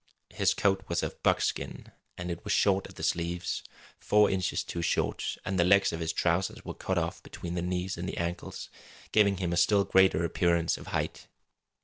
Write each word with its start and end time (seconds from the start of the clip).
His 0.31 0.55
coat 0.55 0.83
was 0.87 1.03
of 1.03 1.21
buckskin, 1.21 1.91
and 2.17 2.31
it 2.31 2.43
was 2.43 2.51
short 2.51 2.87
at 2.89 2.95
the 2.95 3.03
sleeves 3.03 3.61
four 3.99 4.31
inches 4.31 4.63
too 4.63 4.81
short; 4.81 5.37
and 5.45 5.59
the 5.59 5.63
legs 5.63 5.93
of 5.93 5.99
his 5.99 6.11
trousers 6.11 6.65
were 6.65 6.73
cut 6.73 6.97
off 6.97 7.21
between 7.21 7.53
the 7.53 7.61
knees 7.61 7.97
and 7.99 8.09
the 8.09 8.17
ankles, 8.17 8.71
giving 9.11 9.37
him 9.37 9.53
a 9.53 9.57
still 9.57 9.85
greater 9.85 10.25
appearance 10.25 10.75
of 10.75 10.87
height. 10.87 11.27